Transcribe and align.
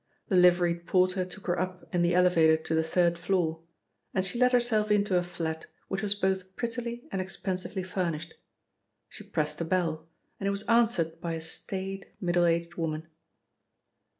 The 0.29 0.35
liveried 0.35 0.87
porter 0.87 1.23
took 1.25 1.45
her 1.45 1.59
up 1.59 1.87
in 1.93 2.01
the 2.01 2.15
elevator 2.15 2.57
to 2.57 2.73
the 2.73 2.81
third 2.83 3.19
floor, 3.19 3.61
and 4.15 4.25
she 4.25 4.39
let 4.39 4.51
herself 4.51 4.89
into 4.89 5.15
a 5.15 5.21
flat 5.21 5.67
which 5.89 6.01
was 6.01 6.15
both 6.15 6.55
prettily 6.55 7.07
and 7.11 7.21
expensively 7.21 7.83
furnished. 7.83 8.33
She 9.09 9.23
pressed 9.23 9.61
a 9.61 9.65
bell, 9.65 10.07
and 10.39 10.47
it 10.47 10.49
was 10.49 10.63
answered 10.67 11.21
by 11.21 11.33
a 11.33 11.39
staid 11.39 12.07
middle 12.19 12.45
aged 12.45 12.77
woman. 12.77 13.09